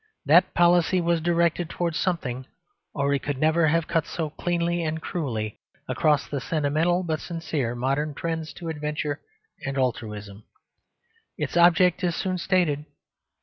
[0.25, 2.47] That policy was directed towards something
[2.91, 7.75] or it could never have cut so cleanly and cruelly across the sentimental but sincere
[7.75, 9.21] modern trends to adventure
[9.63, 10.43] and altruism.
[11.37, 12.85] Its object is soon stated.